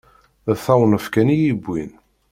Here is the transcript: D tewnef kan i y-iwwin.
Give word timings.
D 0.47 0.49
tewnef 0.65 1.05
kan 1.13 1.29
i 1.33 1.37
y-iwwin. 1.41 1.91